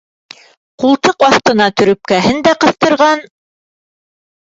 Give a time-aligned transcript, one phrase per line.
[0.83, 3.21] Ҡултыҡ аҫтына төрөпкәһен дә ҡыҫтырған.